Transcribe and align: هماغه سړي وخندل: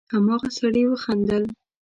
هماغه 0.13 0.47
سړي 0.57 0.83
وخندل: 0.87 1.43